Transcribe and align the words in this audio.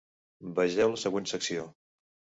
Vegeu 0.59 0.93
la 0.95 0.99
següent 1.03 1.31
secció. 1.35 1.71